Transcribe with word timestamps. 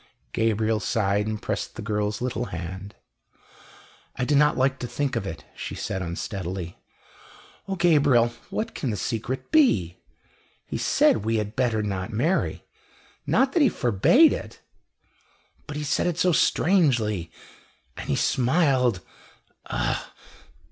Gabriel 0.33 0.79
sighed 0.79 1.27
and 1.27 1.43
pressed 1.43 1.75
the 1.75 1.81
girl's 1.83 2.23
little 2.23 2.45
hand. 2.45 2.95
"I 4.15 4.25
do 4.25 4.33
not 4.35 4.57
like 4.57 4.79
to 4.79 4.87
think 4.87 5.15
of 5.15 5.27
it," 5.27 5.45
she 5.55 5.75
said 5.75 6.01
unsteadily. 6.01 6.79
"O 7.67 7.75
Gabriel, 7.75 8.29
what 8.49 8.73
can 8.73 8.89
the 8.89 8.97
secret 8.97 9.51
be? 9.51 9.99
He 10.65 10.79
said 10.79 11.17
we 11.17 11.35
had 11.35 11.55
better 11.55 11.83
not 11.83 12.11
marry 12.11 12.65
not 13.27 13.53
that 13.53 13.61
he 13.61 13.69
forbade 13.69 14.33
it 14.33 14.59
but 15.67 15.77
he 15.77 15.83
said 15.83 16.07
it 16.07 16.17
so 16.17 16.31
strangely, 16.31 17.29
and 17.95 18.09
he 18.09 18.15
smiled 18.15 19.01
ugh!" 19.67 20.01